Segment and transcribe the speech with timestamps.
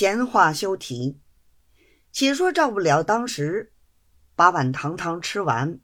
[0.00, 1.20] 闲话休提，
[2.10, 3.74] 且说赵不了当时
[4.34, 5.78] 把碗糖汤吃完，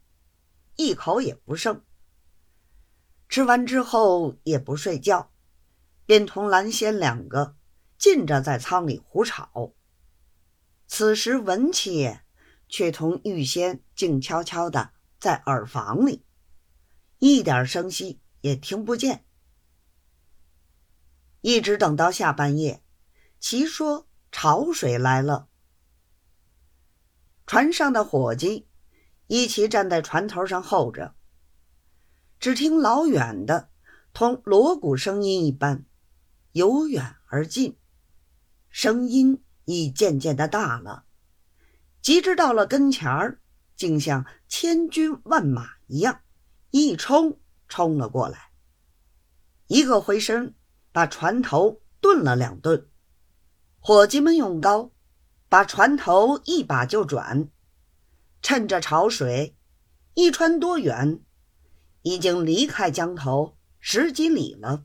[0.76, 1.85] 一口也不剩。
[3.29, 5.34] 吃完之后也不睡觉，
[6.06, 7.56] 便同蓝仙两个
[7.98, 9.74] 尽着在舱里胡吵。
[10.87, 12.22] 此时文妾
[12.71, 16.24] 却同玉仙静悄悄的在耳房里，
[17.19, 19.27] 一点声息也听不见。
[21.42, 22.83] 一直等到下半夜，
[23.38, 24.05] 其说
[24.39, 25.49] 潮水来了，
[27.47, 28.69] 船上的伙计
[29.29, 31.15] 一齐站在船头上候着。
[32.39, 33.71] 只听老远的，
[34.12, 35.87] 同锣鼓声音一般，
[36.53, 37.79] 由远而近，
[38.69, 41.07] 声音已渐渐的大了。
[42.03, 43.41] 及至到了跟前儿，
[43.75, 46.21] 竟像千军万马一样，
[46.73, 48.51] 一冲冲了过来。
[49.69, 50.55] 一个回身，
[50.93, 52.91] 把船头顿了两顿。
[53.87, 54.91] 伙计们用篙
[55.49, 57.48] 把船头一把就转，
[58.43, 59.56] 趁着潮水，
[60.15, 61.23] 一穿多远。
[62.03, 64.84] 已经离开江头十几里了。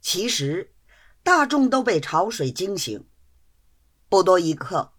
[0.00, 0.74] 其实，
[1.22, 3.06] 大众都被潮水惊醒。
[4.08, 4.94] 不多一刻，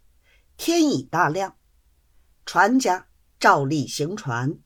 [0.57, 1.57] 天已大亮，
[2.45, 3.07] 船家
[3.39, 4.59] 照例行船。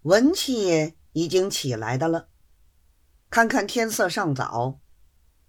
[0.00, 2.30] 文七已经起来的了，
[3.28, 4.80] 看看天色尚早，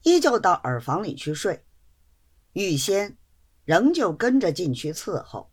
[0.04, 1.66] 依旧到耳房里去睡。
[2.54, 3.18] 玉仙
[3.64, 5.52] 仍旧跟着进去伺候。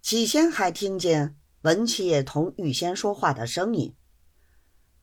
[0.00, 3.96] 起先还听见文七爷同玉仙说话的声音，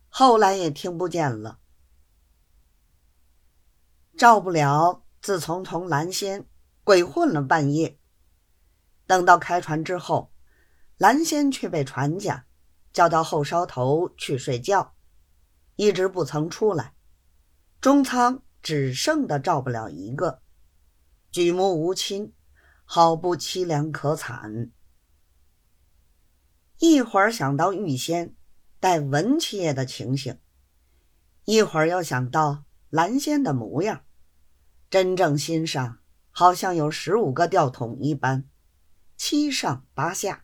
[0.09, 1.59] 后来也听不见了。
[4.17, 6.45] 赵不了自从同蓝仙
[6.83, 7.97] 鬼混了半夜，
[9.07, 10.31] 等到开船之后，
[10.97, 12.45] 蓝仙却被船家
[12.91, 14.93] 叫到后梢头去睡觉，
[15.79, 16.93] 一直不曾出来。
[17.79, 20.41] 中仓只剩的照不了一个，
[21.31, 22.33] 举目无亲，
[22.83, 24.71] 好不凄凉可惨。
[26.79, 28.35] 一会儿想到玉仙
[28.81, 30.37] 待文七爷的情形，
[31.45, 34.03] 一会儿又想到蓝仙的模样，
[34.89, 38.43] 真正心上好像有十五个吊桶一般，
[39.15, 40.43] 七上八下。